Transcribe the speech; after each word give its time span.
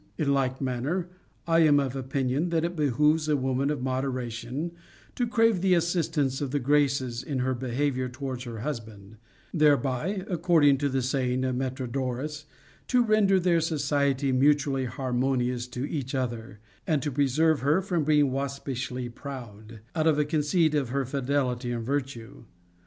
In 0.17 0.33
like 0.33 0.59
man 0.59 0.81
ner, 0.81 1.09
I 1.45 1.59
am 1.59 1.79
of 1.79 1.95
opinion 1.95 2.49
that 2.49 2.65
it 2.65 2.75
behooves 2.75 3.29
a 3.29 3.37
woman 3.37 3.69
of 3.69 3.81
modera 3.81 4.31
tion 4.31 4.71
to 5.13 5.27
crave 5.27 5.61
the 5.61 5.75
assistance 5.75 6.41
of 6.41 6.49
the 6.49 6.57
Graces 6.59 7.21
in 7.21 7.37
her 7.37 7.53
behavior 7.53 8.09
towards 8.09 8.45
her 8.45 8.61
husband, 8.61 9.17
thereby 9.53 10.25
(according 10.27 10.79
to 10.79 10.89
the 10.89 11.03
saying 11.03 11.45
of 11.45 11.55
Metrodorus) 11.55 12.45
to 12.87 13.03
render 13.03 13.39
their 13.39 13.61
society 13.61 14.31
mutually 14.31 14.85
harmonious 14.85 15.67
to 15.67 15.87
each 15.87 16.15
other, 16.15 16.59
and 16.87 17.03
to 17.03 17.11
preserve 17.11 17.59
her 17.59 17.79
from 17.79 18.03
being 18.03 18.31
waspishly 18.31 19.07
proud, 19.07 19.81
out 19.93 20.07
of 20.07 20.17
a 20.17 20.25
conceit 20.25 20.73
of 20.73 20.89
her 20.89 21.05
fidelity 21.05 21.71
and 21.71 21.85
virtue. 21.85 22.45